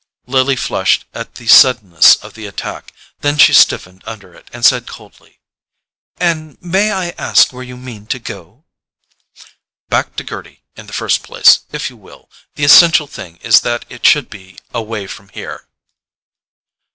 [0.25, 4.87] Lily flushed at the suddenness of the attack; then she stiffened under it and said
[4.87, 5.41] coldly:
[6.17, 8.65] "And may I ask where you mean me to go?"
[9.89, 13.85] "Back to Gerty in the first place, if you will; the essential thing is that
[13.89, 15.67] it should be away from here."